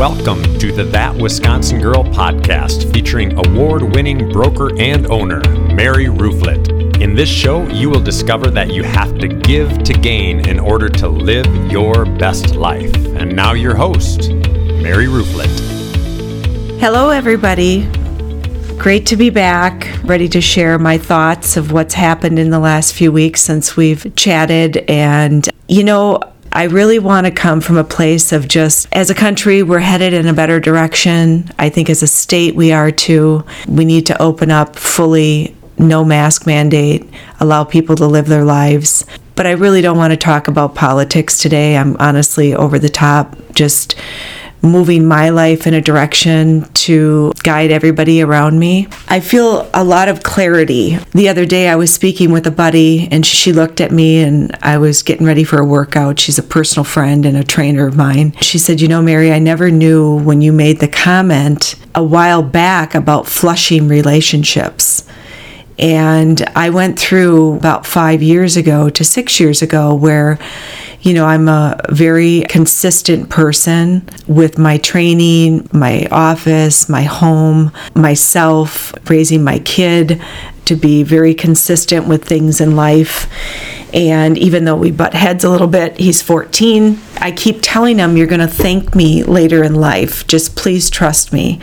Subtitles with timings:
[0.00, 5.42] Welcome to the That Wisconsin Girl podcast featuring award winning broker and owner,
[5.74, 7.02] Mary Rooflet.
[7.02, 10.88] In this show, you will discover that you have to give to gain in order
[10.88, 12.94] to live your best life.
[13.14, 15.50] And now, your host, Mary Rooflet.
[16.80, 17.86] Hello, everybody.
[18.78, 22.94] Great to be back, ready to share my thoughts of what's happened in the last
[22.94, 24.78] few weeks since we've chatted.
[24.88, 26.20] And, you know,
[26.52, 30.12] I really want to come from a place of just as a country, we're headed
[30.12, 31.48] in a better direction.
[31.58, 33.44] I think as a state, we are too.
[33.68, 37.08] We need to open up fully, no mask mandate,
[37.38, 39.04] allow people to live their lives.
[39.36, 41.76] But I really don't want to talk about politics today.
[41.76, 43.94] I'm honestly over the top, just
[44.62, 48.88] moving my life in a direction to guide everybody around me.
[49.08, 50.98] I feel a lot of clarity.
[51.12, 54.56] The other day, I was speaking with a buddy, and she looked at me, and
[54.62, 56.18] I was getting ready for a workout.
[56.18, 58.32] She's a personal friend and a trainer of mine.
[58.40, 62.42] She said, You know, Mary, I never knew when you made the comment a while
[62.42, 65.04] back about flushing relationships.
[65.80, 70.38] And I went through about five years ago to six years ago where
[71.02, 78.92] you know, I'm a very consistent person with my training, my office, my home, myself,
[79.08, 80.20] raising my kid
[80.66, 83.28] to be very consistent with things in life.
[83.94, 86.98] And even though we butt heads a little bit, he's 14.
[87.18, 90.26] I keep telling him, You're going to thank me later in life.
[90.26, 91.60] Just please trust me.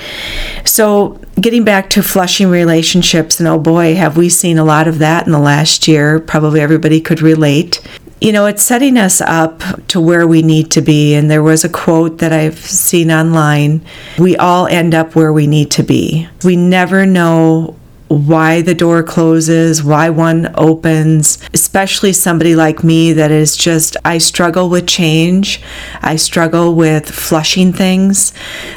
[0.65, 4.99] So, getting back to flushing relationships, and oh boy, have we seen a lot of
[4.99, 6.19] that in the last year.
[6.19, 7.81] Probably everybody could relate
[8.21, 11.13] you know, it's setting us up to where we need to be.
[11.13, 13.85] And there was a quote that I've seen online
[14.17, 16.27] We all end up where we need to be.
[16.43, 17.75] We never know
[18.07, 24.17] why the door closes, why one opens, especially somebody like me that is just, I
[24.17, 25.61] struggle with change.
[26.01, 28.33] I struggle with flushing things.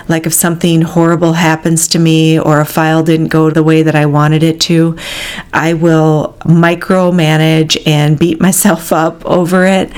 [0.08, 3.94] Like if something horrible happens to me or a file didn't go the way that
[3.94, 4.96] I wanted it to,
[5.52, 9.92] I will micromanage and beat myself up over it.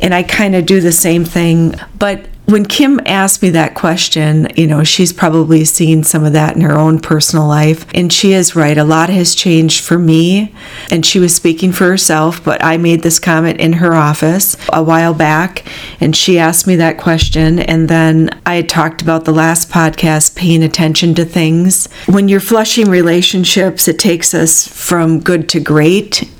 [0.00, 1.74] And I kind of do the same thing.
[1.98, 6.54] But when Kim asked me that question, you know, she's probably seen some of that
[6.54, 7.84] in her own personal life.
[7.92, 8.78] And she is right.
[8.78, 10.54] A lot has changed for me.
[10.90, 14.82] And she was speaking for herself, but I made this comment in her office a
[14.82, 15.66] while back.
[16.00, 17.58] And she asked me that question.
[17.58, 21.88] And then I had talked about the last podcast, paying attention to things.
[22.06, 26.30] When you're flushing relationships, it takes us from good to great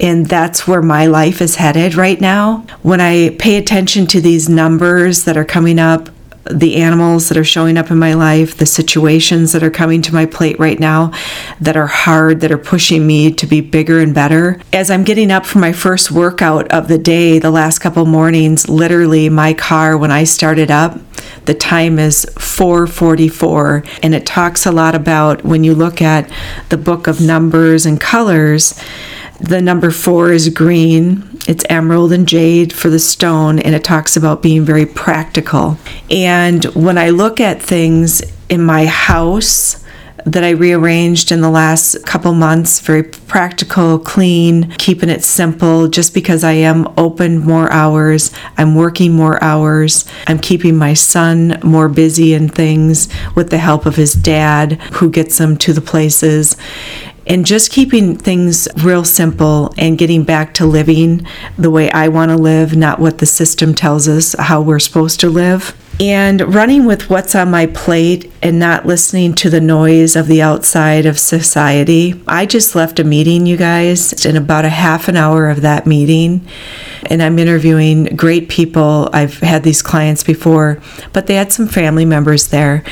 [0.00, 2.66] and that's where my life is headed right now.
[2.82, 6.08] When I pay attention to these numbers that are coming up,
[6.50, 10.14] the animals that are showing up in my life, the situations that are coming to
[10.14, 11.12] my plate right now
[11.60, 14.60] that are hard, that are pushing me to be bigger and better.
[14.72, 18.68] As I'm getting up for my first workout of the day, the last couple mornings,
[18.68, 20.98] literally my car when I started up,
[21.44, 26.30] the time is 444 and it talks a lot about when you look at
[26.68, 28.80] the book of numbers and colors
[29.38, 31.24] the number four is green.
[31.46, 35.78] It's emerald and jade for the stone, and it talks about being very practical.
[36.10, 39.84] And when I look at things in my house,
[40.26, 42.80] that I rearranged in the last couple months.
[42.80, 48.30] Very practical, clean, keeping it simple just because I am open more hours.
[48.56, 50.04] I'm working more hours.
[50.26, 55.10] I'm keeping my son more busy in things with the help of his dad, who
[55.10, 56.56] gets him to the places
[57.28, 61.26] and just keeping things real simple and getting back to living
[61.58, 65.20] the way I want to live, not what the system tells us how we're supposed
[65.20, 65.76] to live.
[66.00, 70.40] And running with what's on my plate and not listening to the noise of the
[70.40, 72.22] outside of society.
[72.28, 75.86] I just left a meeting, you guys, in about a half an hour of that
[75.86, 76.46] meeting.
[77.06, 79.10] And I'm interviewing great people.
[79.12, 80.80] I've had these clients before,
[81.12, 82.84] but they had some family members there.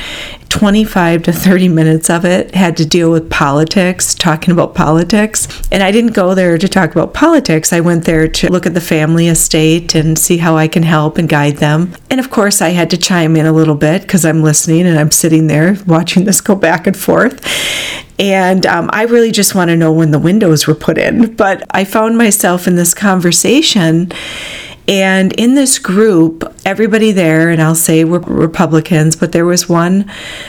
[0.49, 5.47] 25 to 30 minutes of it had to deal with politics, talking about politics.
[5.71, 7.71] And I didn't go there to talk about politics.
[7.73, 11.17] I went there to look at the family estate and see how I can help
[11.17, 11.93] and guide them.
[12.09, 14.97] And of course, I had to chime in a little bit because I'm listening and
[14.97, 17.45] I'm sitting there watching this go back and forth.
[18.19, 21.35] And um, I really just want to know when the windows were put in.
[21.35, 24.11] But I found myself in this conversation
[24.87, 30.03] and in this group, everybody there, and I'll say we're Republicans, but there was one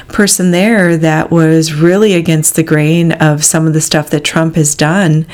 [0.09, 4.57] person there that was really against the grain of some of the stuff that Trump
[4.57, 5.27] has done.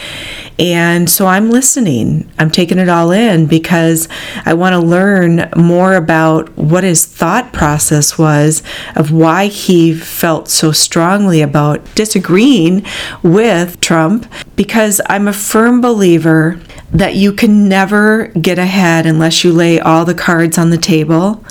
[0.59, 4.09] And so I'm listening, I'm taking it all in because
[4.45, 8.63] I want to learn more about what his thought process was
[8.95, 12.85] of why he felt so strongly about disagreeing
[13.23, 14.31] with Trump.
[14.55, 16.61] Because I'm a firm believer
[16.94, 21.44] that you can never get ahead unless you lay all the cards on the table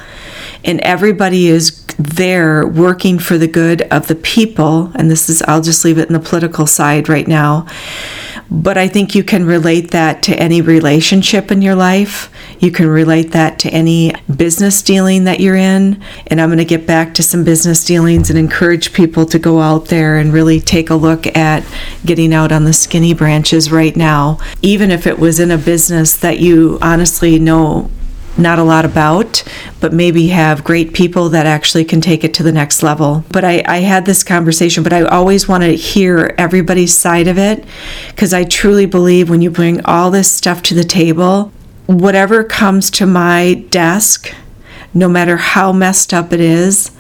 [0.64, 4.92] and everybody is there working for the good of the people.
[4.96, 7.68] And this is, I'll just leave it in the political side right now.
[8.50, 12.32] But I think you can relate that to any relationship in your life.
[12.60, 16.02] You can relate that to any business dealing that you're in.
[16.28, 19.60] And I'm going to get back to some business dealings and encourage people to go
[19.60, 21.64] out there and really take a look at
[22.06, 24.40] getting out on the skinny branches right now.
[24.62, 27.90] Even if it was in a business that you honestly know
[28.38, 29.44] not a lot about,
[29.80, 33.24] but maybe have great people that actually can take it to the next level.
[33.30, 37.38] But I, I had this conversation, but I always want to hear everybody's side of
[37.38, 37.64] it
[38.10, 41.52] because I truly believe when you bring all this stuff to the table,
[41.86, 44.34] whatever comes to my desk,
[44.94, 46.92] no matter how messed up it is,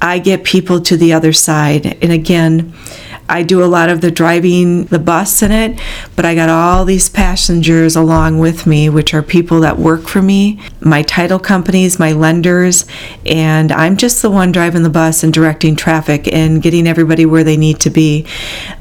[0.00, 1.98] I get people to the other side.
[2.02, 2.74] And again,
[3.28, 5.80] I do a lot of the driving the bus in it,
[6.14, 10.20] but I got all these passengers along with me, which are people that work for
[10.20, 12.84] me, my title companies, my lenders,
[13.24, 17.44] and I'm just the one driving the bus and directing traffic and getting everybody where
[17.44, 18.26] they need to be.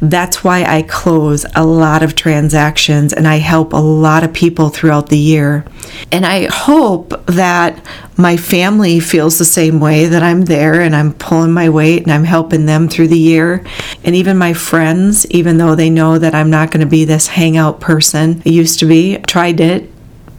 [0.01, 4.69] That's why I close a lot of transactions and I help a lot of people
[4.69, 5.65] throughout the year.
[6.11, 7.81] And I hope that
[8.17, 12.11] my family feels the same way that I'm there and I'm pulling my weight and
[12.11, 13.65] I'm helping them through the year.
[14.03, 17.27] And even my friends, even though they know that I'm not going to be this
[17.27, 19.89] hangout person, I used to be, tried it,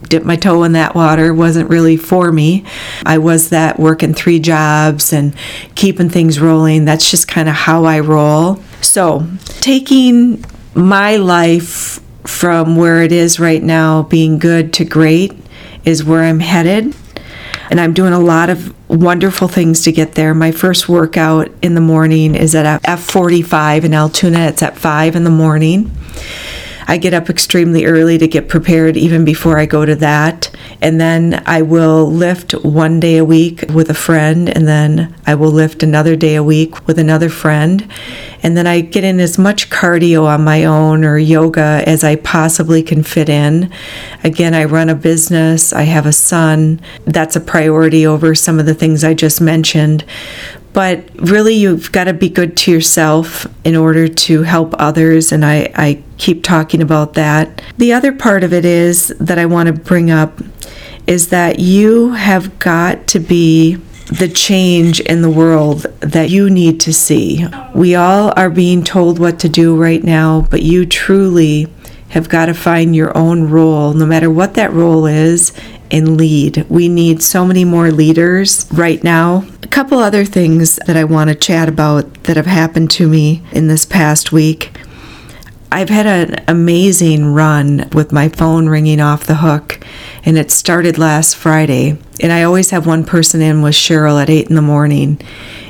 [0.09, 2.65] dipped my toe in that water wasn't really for me.
[3.05, 5.35] I was that working three jobs and
[5.75, 6.85] keeping things rolling.
[6.85, 8.63] That's just kind of how I roll.
[8.83, 9.27] So,
[9.61, 10.45] taking
[10.75, 15.33] my life from where it is right now, being good to great,
[15.85, 16.95] is where I'm headed
[17.71, 20.35] and I'm doing a lot of wonderful things to get there.
[20.35, 24.41] My first workout in the morning is at F45 in Altoona.
[24.41, 25.91] It's at 5 in the morning.
[26.87, 30.51] I get up extremely early to get prepared even before I go to that.
[30.81, 35.35] And then I will lift one day a week with a friend, and then I
[35.35, 37.91] will lift another day a week with another friend.
[38.43, 42.17] And then I get in as much cardio on my own or yoga as I
[42.17, 43.73] possibly can fit in.
[44.23, 46.81] Again, I run a business, I have a son.
[47.07, 50.05] That's a priority over some of the things I just mentioned.
[50.75, 55.33] But really, you've got to be good to yourself in order to help others.
[55.33, 57.63] And I, I keep talking about that.
[57.79, 60.41] The other part of it is that I want to bring up
[61.07, 63.77] is that you have got to be
[64.19, 67.47] the change in the world that you need to see.
[67.75, 71.69] We all are being told what to do right now, but you truly
[72.15, 75.53] have got to find your own role, no matter what that role is,
[75.91, 76.65] and lead.
[76.69, 79.45] We need so many more leaders right now.
[79.65, 83.43] A couple other things that I want to chat about that have happened to me
[83.51, 84.74] in this past week.
[85.73, 89.85] I've had an amazing run with my phone ringing off the hook,
[90.25, 91.99] and it started last Friday.
[92.21, 95.21] And I always have one person in with Cheryl at 8 in the morning.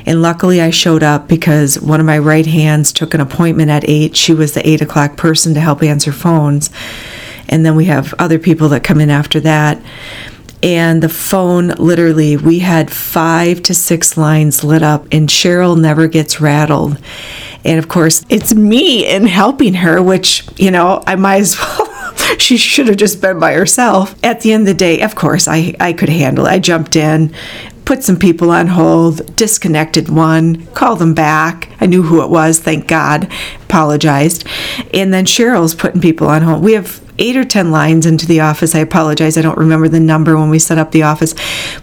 [0.05, 3.89] And luckily, I showed up because one of my right hands took an appointment at
[3.89, 4.15] 8.
[4.15, 6.69] She was the 8 o'clock person to help answer phones
[7.47, 9.81] and then we have other people that come in after that.
[10.65, 16.07] And the phone, literally, we had five to six lines lit up, and Cheryl never
[16.07, 16.97] gets rattled.
[17.63, 21.91] And of course, it's me in helping her, which, you know, I might as well.
[22.39, 24.15] she should have just been by herself.
[24.23, 26.49] At the end of the day, of course, I, I could handle it.
[26.49, 27.31] I jumped in,
[27.85, 31.69] put some people on hold, disconnected one, called them back.
[31.79, 33.31] I knew who it was, thank God,
[33.65, 34.47] apologized.
[34.95, 36.63] And then Cheryl's putting people on hold.
[36.63, 38.75] We have eight or 10 lines into the office.
[38.75, 39.37] I apologize.
[39.37, 41.33] I don't remember the number when we set up the office,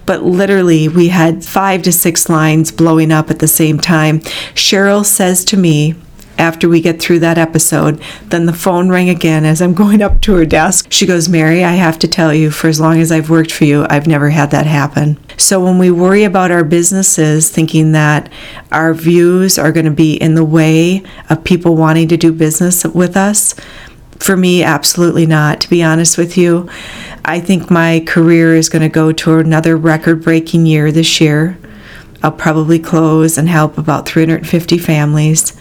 [0.07, 4.21] but literally we had five to six lines blowing up at the same time.
[4.55, 5.95] Cheryl says to me,
[6.39, 10.21] after we get through that episode, then the phone rang again as I'm going up
[10.23, 10.91] to her desk.
[10.91, 13.65] She goes, Mary, I have to tell you, for as long as I've worked for
[13.65, 15.19] you, I've never had that happen.
[15.37, 18.31] So when we worry about our businesses, thinking that
[18.71, 22.85] our views are going to be in the way of people wanting to do business
[22.85, 23.55] with us,
[24.23, 25.61] for me, absolutely not.
[25.63, 26.69] To be honest with you,
[27.25, 31.59] I think my career is going to go to another record breaking year this year.
[32.23, 35.61] I'll probably close and help about 350 families,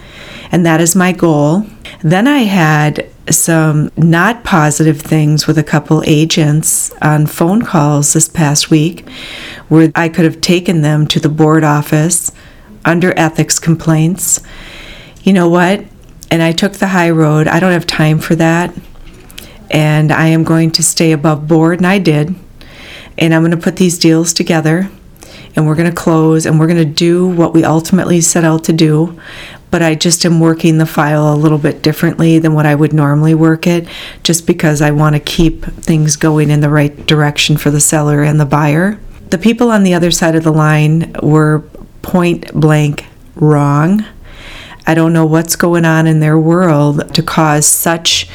[0.51, 1.65] and that is my goal.
[2.03, 8.27] Then I had some not positive things with a couple agents on phone calls this
[8.27, 9.08] past week
[9.70, 12.32] where I could have taken them to the board office
[12.86, 14.41] under ethics complaints.
[15.24, 15.86] You know what?
[16.32, 17.48] And I took the high road.
[17.48, 18.74] I don't have time for that.
[19.70, 22.34] And I am going to stay above board, and I did.
[23.18, 24.90] And I'm going to put these deals together,
[25.56, 28.64] and we're going to close, and we're going to do what we ultimately set out
[28.64, 29.20] to do.
[29.70, 32.94] But I just am working the file a little bit differently than what I would
[32.94, 33.88] normally work it,
[34.24, 38.24] just because I want to keep things going in the right direction for the seller
[38.24, 39.00] and the buyer.
[39.30, 41.60] The people on the other side of the line were
[42.02, 44.06] point blank wrong.
[44.86, 48.28] I don't know what's going on in their world to cause such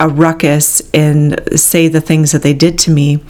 [0.00, 3.22] a ruckus and say the things that they did to me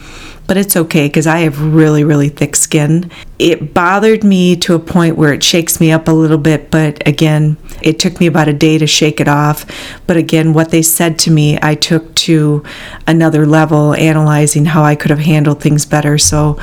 [0.47, 3.09] but it's okay because I have really, really thick skin.
[3.39, 7.05] It bothered me to a point where it shakes me up a little bit, but
[7.07, 9.65] again, it took me about a day to shake it off.
[10.07, 12.63] But again, what they said to me, I took to
[13.07, 16.17] another level, analyzing how I could have handled things better.
[16.17, 16.59] So,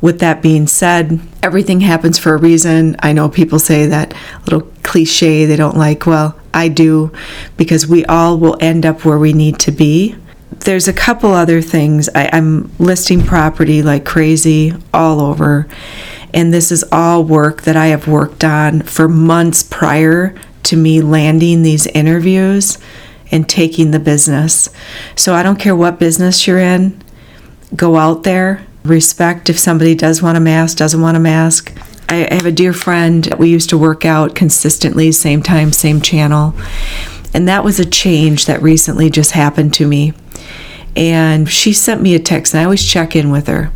[0.00, 2.96] with that being said, everything happens for a reason.
[3.00, 4.14] I know people say that
[4.44, 6.06] little cliche they don't like.
[6.06, 7.12] Well, I do
[7.56, 10.16] because we all will end up where we need to be
[10.64, 12.08] there's a couple other things.
[12.14, 15.68] I, I'm listing property like crazy all over.
[16.32, 21.00] And this is all work that I have worked on for months prior to me
[21.00, 22.78] landing these interviews
[23.30, 24.68] and taking the business.
[25.16, 27.00] So I don't care what business you're in,
[27.76, 31.72] go out there, respect if somebody does want a mask, doesn't want a mask.
[32.08, 36.54] I have a dear friend, we used to work out consistently, same time, same channel.
[37.32, 40.12] And that was a change that recently just happened to me
[40.96, 43.70] and she sent me a text and I always check in with her.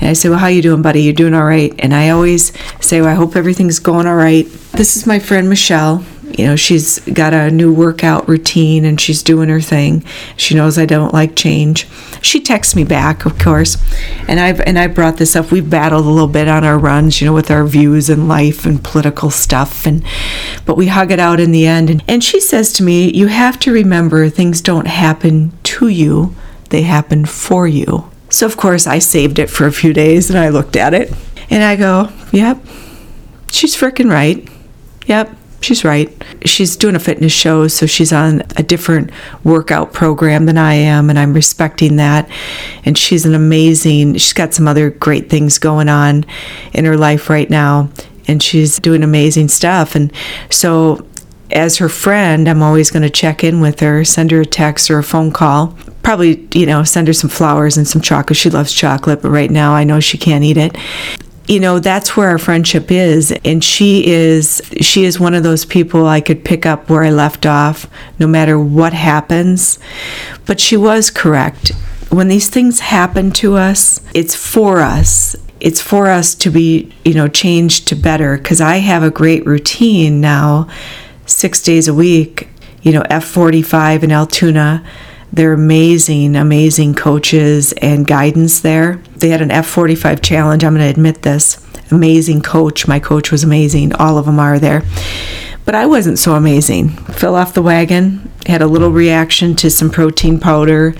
[0.00, 1.02] And I say, "Well, how you doing, buddy?
[1.02, 4.46] You doing all right?" And I always say, "Well, I hope everything's going all right."
[4.72, 6.04] This is my friend Michelle.
[6.38, 10.04] You know, she's got a new workout routine and she's doing her thing.
[10.36, 11.88] She knows I don't like change.
[12.22, 13.76] She texts me back, of course.
[14.28, 15.50] And I've and I brought this up.
[15.50, 18.64] We've battled a little bit on our runs, you know, with our views and life
[18.64, 20.04] and political stuff and
[20.64, 21.90] but we hug it out in the end.
[21.90, 26.34] And, and she says to me, "You have to remember things don't happen to you
[26.70, 28.10] they happen for you.
[28.28, 31.12] So, of course, I saved it for a few days and I looked at it
[31.50, 32.58] and I go, yep,
[33.50, 34.48] she's freaking right.
[35.06, 36.10] Yep, she's right.
[36.44, 39.10] She's doing a fitness show, so she's on a different
[39.44, 42.30] workout program than I am, and I'm respecting that.
[42.84, 46.24] And she's an amazing, she's got some other great things going on
[46.72, 47.90] in her life right now,
[48.28, 49.96] and she's doing amazing stuff.
[49.96, 50.12] And
[50.50, 51.04] so
[51.52, 54.90] as her friend, I'm always going to check in with her, send her a text
[54.90, 55.76] or a phone call.
[56.02, 58.36] Probably, you know, send her some flowers and some chocolate.
[58.36, 60.76] She loves chocolate, but right now I know she can't eat it.
[61.46, 63.32] You know, that's where our friendship is.
[63.44, 67.10] And she is she is one of those people I could pick up where I
[67.10, 67.88] left off
[68.18, 69.78] no matter what happens.
[70.46, 71.72] But she was correct.
[72.10, 77.14] When these things happen to us, it's for us it's for us to be, you
[77.14, 80.68] know, changed to better because I have a great routine now
[81.30, 82.48] six days a week.
[82.82, 84.84] You know, F45 and Altoona,
[85.32, 88.96] they're amazing, amazing coaches and guidance there.
[89.16, 90.64] They had an F45 challenge.
[90.64, 91.64] I'm going to admit this.
[91.90, 92.88] Amazing coach.
[92.88, 93.92] My coach was amazing.
[93.94, 94.82] All of them are there.
[95.64, 96.88] But I wasn't so amazing.
[96.88, 100.94] Fell off the wagon, had a little reaction to some protein powder,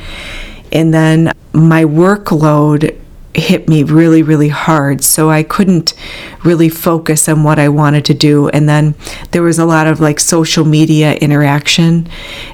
[0.71, 3.00] and then my workload
[3.35, 5.05] hit me really, really hard.
[5.05, 5.95] So I couldn't
[6.45, 8.49] really focus on what I wanted to do.
[8.49, 8.95] And then
[9.31, 12.09] there was a lot of like social media interaction,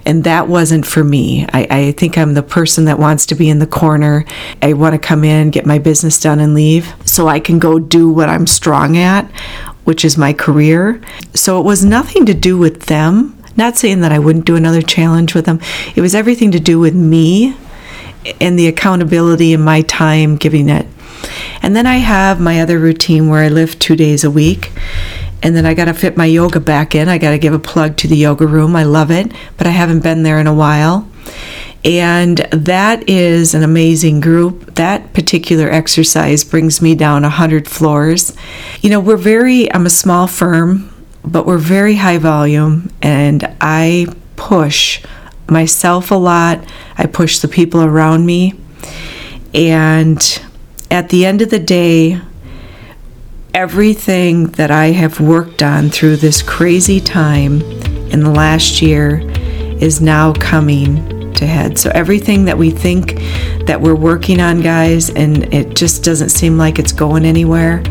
[0.05, 1.47] and that wasn't for me.
[1.53, 4.25] I, I think I'm the person that wants to be in the corner.
[4.61, 7.79] I want to come in, get my business done, and leave so I can go
[7.79, 9.31] do what I'm strong at,
[9.85, 11.01] which is my career.
[11.35, 13.33] So it was nothing to do with them.
[13.57, 15.61] Not saying that I wouldn't do another challenge with them.
[15.95, 17.57] It was everything to do with me
[18.41, 20.87] and the accountability and my time giving it.
[21.63, 24.73] And then I have my other routine where I lift two days a week.
[25.43, 27.09] And then I got to fit my yoga back in.
[27.09, 28.75] I got to give a plug to the yoga room.
[28.75, 31.09] I love it, but I haven't been there in a while.
[31.85, 34.75] And that is an amazing group.
[34.75, 38.35] That particular exercise brings me down 100 floors.
[38.81, 40.93] You know, we're very, I'm a small firm,
[41.25, 44.07] but we're very high volume, and I
[44.37, 45.05] push
[45.49, 46.61] myself a lot,
[46.99, 48.55] I push the people around me.
[49.55, 50.43] And
[50.91, 52.21] at the end of the day,
[53.55, 57.63] everything that I have worked on through this crazy time
[58.11, 59.23] in the last year
[59.81, 61.79] is now coming to head.
[61.79, 63.17] So everything that we think
[63.67, 67.83] that we're working on, guys, and it just doesn't seem like it's going anywhere,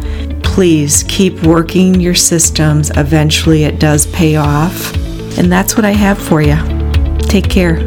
[0.43, 2.91] please keep working your systems.
[2.95, 4.95] Eventually it does pay off.
[5.38, 6.75] And that's what I have for you.
[7.19, 7.77] Take care.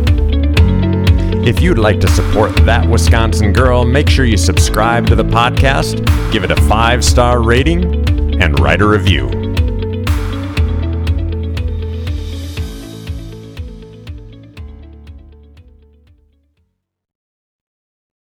[1.47, 6.04] If you'd like to support That Wisconsin Girl, make sure you subscribe to the podcast,
[6.30, 9.38] give it a five star rating, and write a review.